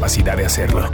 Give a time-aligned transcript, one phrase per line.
[0.00, 0.88] capacidad de hacerlo.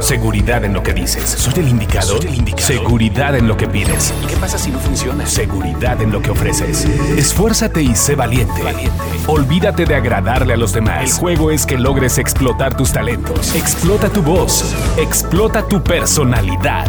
[0.00, 1.24] Seguridad en lo que dices.
[1.24, 2.20] ¿Soy el indicado?
[2.58, 4.12] Seguridad en lo que pides.
[4.22, 5.24] ¿Y qué pasa si no funciona?
[5.24, 6.84] Seguridad en lo que ofreces.
[7.16, 8.60] Esfuérzate y sé valiente.
[9.26, 11.02] Olvídate de agradarle a los demás.
[11.02, 13.54] El juego es que logres explotar tus talentos.
[13.54, 14.74] Explota tu voz.
[14.98, 16.88] Explota tu personalidad.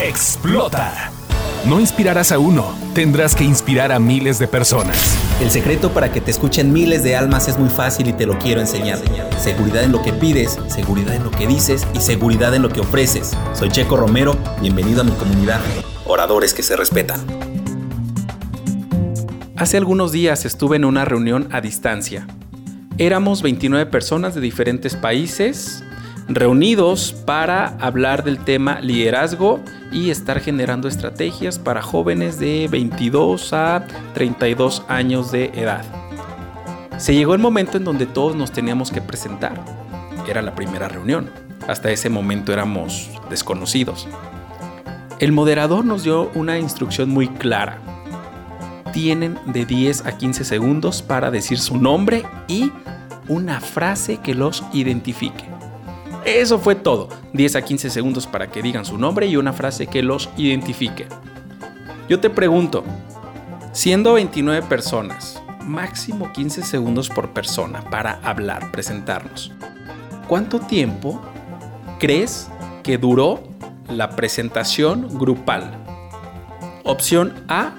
[0.00, 1.15] Explota.
[1.64, 5.16] No inspirarás a uno, tendrás que inspirar a miles de personas.
[5.40, 8.38] El secreto para que te escuchen miles de almas es muy fácil y te lo
[8.38, 8.98] quiero enseñar.
[9.40, 12.80] Seguridad en lo que pides, seguridad en lo que dices y seguridad en lo que
[12.80, 13.36] ofreces.
[13.52, 15.60] Soy Checo Romero, bienvenido a mi comunidad.
[16.04, 17.20] Oradores que se respetan.
[19.56, 22.28] Hace algunos días estuve en una reunión a distancia.
[22.98, 25.82] Éramos 29 personas de diferentes países
[26.28, 29.60] reunidos para hablar del tema liderazgo
[29.92, 35.84] y estar generando estrategias para jóvenes de 22 a 32 años de edad.
[36.98, 39.62] Se llegó el momento en donde todos nos teníamos que presentar.
[40.28, 41.30] Era la primera reunión.
[41.68, 44.08] Hasta ese momento éramos desconocidos.
[45.18, 47.78] El moderador nos dio una instrucción muy clara.
[48.92, 52.72] Tienen de 10 a 15 segundos para decir su nombre y
[53.28, 55.55] una frase que los identifique.
[56.24, 57.08] Eso fue todo.
[57.32, 61.06] 10 a 15 segundos para que digan su nombre y una frase que los identifique.
[62.08, 62.84] Yo te pregunto,
[63.72, 69.52] siendo 29 personas, máximo 15 segundos por persona para hablar, presentarnos,
[70.28, 71.20] ¿cuánto tiempo
[71.98, 72.48] crees
[72.82, 73.42] que duró
[73.88, 75.72] la presentación grupal?
[76.84, 77.74] Opción A,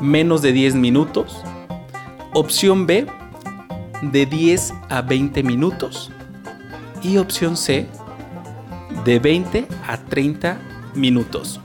[0.00, 1.42] menos de 10 minutos.
[2.32, 3.06] Opción B,
[4.02, 6.10] de 10 a 20 minutos.
[7.02, 7.86] Y opción C,
[9.04, 10.58] de 20 a 30
[10.94, 11.60] minutos.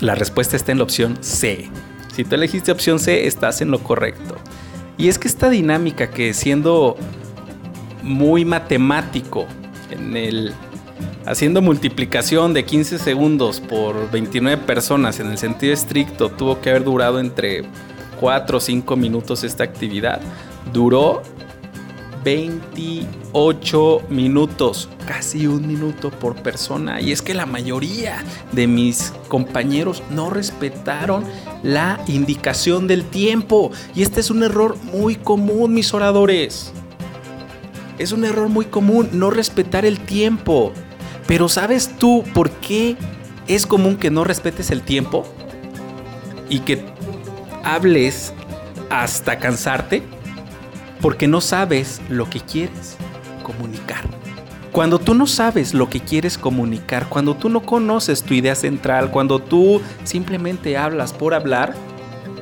[0.00, 1.68] La respuesta está en la opción C.
[2.14, 4.36] Si tú elegiste opción C, estás en lo correcto.
[4.96, 6.96] Y es que esta dinámica que siendo
[8.02, 9.46] muy matemático,
[9.90, 10.54] en el
[11.26, 16.84] haciendo multiplicación de 15 segundos por 29 personas en el sentido estricto, tuvo que haber
[16.84, 17.62] durado entre
[18.18, 20.20] 4 o 5 minutos esta actividad.
[20.72, 21.22] Duró
[22.24, 27.00] 28 minutos, casi un minuto por persona.
[27.00, 28.22] Y es que la mayoría
[28.52, 31.24] de mis compañeros no respetaron
[31.62, 33.70] la indicación del tiempo.
[33.94, 36.72] Y este es un error muy común, mis oradores.
[37.98, 40.72] Es un error muy común no respetar el tiempo.
[41.26, 42.96] Pero ¿sabes tú por qué
[43.46, 45.24] es común que no respetes el tiempo?
[46.48, 46.84] Y que
[47.62, 48.32] hables
[48.90, 50.02] hasta cansarte
[51.00, 52.96] porque no sabes lo que quieres
[53.42, 54.04] comunicar.
[54.72, 59.10] Cuando tú no sabes lo que quieres comunicar, cuando tú no conoces tu idea central,
[59.10, 61.74] cuando tú simplemente hablas por hablar,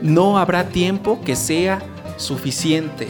[0.02, 1.80] no habrá tiempo que sea
[2.18, 3.08] suficiente.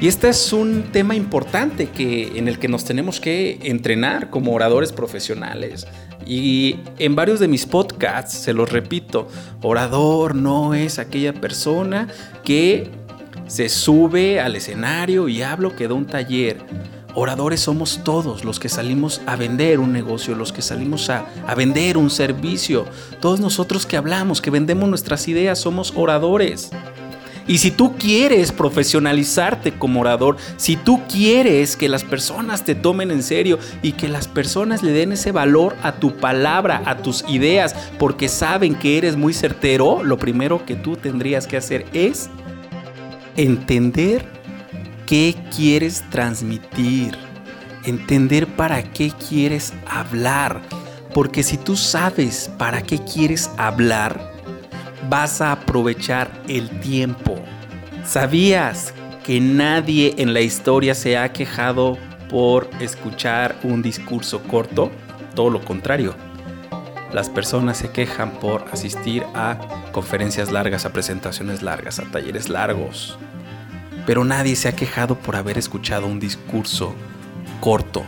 [0.00, 4.52] Y este es un tema importante que, en el que nos tenemos que entrenar como
[4.52, 5.86] oradores profesionales.
[6.26, 9.28] Y en varios de mis podcasts, se los repito,
[9.62, 12.08] orador no es aquella persona
[12.42, 12.90] que
[13.52, 16.64] se sube al escenario y hablo que da un taller.
[17.14, 21.54] Oradores somos todos los que salimos a vender un negocio, los que salimos a, a,
[21.54, 22.86] vender un servicio.
[23.20, 26.70] Todos nosotros que hablamos, que vendemos nuestras ideas, somos oradores.
[27.46, 33.10] Y si tú quieres profesionalizarte como orador, si tú quieres que las personas te tomen
[33.10, 37.22] en serio y que las personas le den ese valor a tu palabra, a tus
[37.28, 42.30] ideas, porque saben que eres muy certero, lo primero que tú tendrías que hacer es
[43.36, 44.24] entender
[45.06, 47.16] qué quieres transmitir,
[47.84, 50.62] entender para qué quieres hablar.
[51.14, 54.32] Porque si tú sabes para qué quieres hablar,
[55.08, 57.36] vas a aprovechar el tiempo.
[58.04, 58.94] ¿Sabías
[59.24, 61.98] que nadie en la historia se ha quejado
[62.30, 64.90] por escuchar un discurso corto?
[65.34, 66.14] Todo lo contrario.
[67.12, 69.58] Las personas se quejan por asistir a
[69.92, 73.18] conferencias largas, a presentaciones largas, a talleres largos.
[74.06, 76.94] Pero nadie se ha quejado por haber escuchado un discurso
[77.60, 78.02] corto.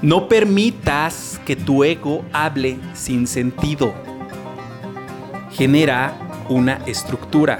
[0.00, 3.92] No permitas que tu ego hable sin sentido.
[5.50, 6.16] Genera
[6.48, 7.58] una estructura.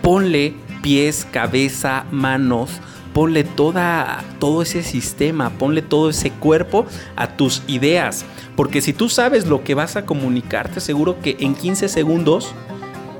[0.00, 2.80] Ponle pies, cabeza, manos,
[3.12, 6.86] ponle toda, todo ese sistema, ponle todo ese cuerpo
[7.16, 8.24] a tus ideas.
[8.56, 12.54] Porque si tú sabes lo que vas a comunicar, te aseguro que en 15 segundos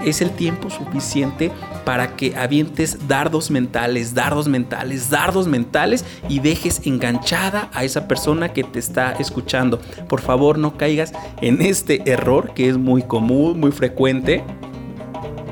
[0.05, 1.51] es el tiempo suficiente
[1.85, 8.53] para que avientes dardos mentales, dardos mentales, dardos mentales y dejes enganchada a esa persona
[8.53, 9.81] que te está escuchando.
[10.09, 14.45] Por favor, no caigas en este error que es muy común, muy frecuente,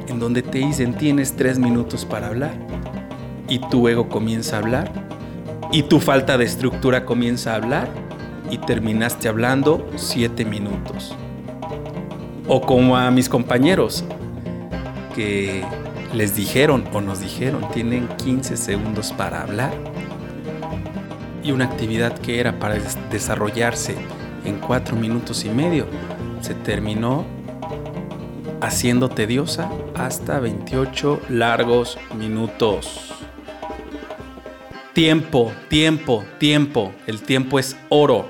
[0.09, 2.55] en donde te dicen tienes tres minutos para hablar
[3.49, 4.93] y tu ego comienza a hablar
[5.73, 7.89] y tu falta de estructura comienza a hablar
[8.51, 11.15] y terminaste hablando siete minutos.
[12.49, 14.05] O como a mis compañeros
[15.15, 15.65] que
[16.15, 19.73] les dijeron o nos dijeron, tienen 15 segundos para hablar.
[21.43, 22.77] Y una actividad que era para
[23.11, 23.97] desarrollarse
[24.45, 25.87] en cuatro minutos y medio
[26.41, 27.25] se terminó
[28.61, 33.12] haciendo tediosa hasta 28 largos minutos.
[34.93, 36.95] Tiempo, tiempo, tiempo.
[37.07, 38.29] El tiempo es oro.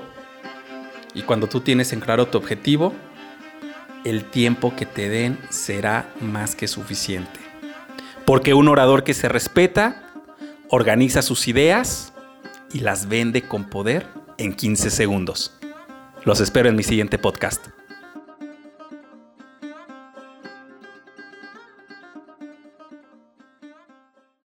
[1.13, 2.93] Y cuando tú tienes en claro tu objetivo,
[4.05, 7.41] el tiempo que te den será más que suficiente.
[8.25, 10.09] Porque un orador que se respeta,
[10.69, 12.13] organiza sus ideas
[12.71, 14.07] y las vende con poder
[14.37, 15.59] en 15 segundos.
[16.23, 17.67] Los espero en mi siguiente podcast.